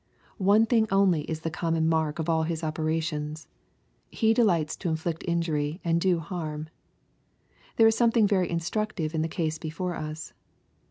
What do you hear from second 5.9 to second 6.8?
do harm.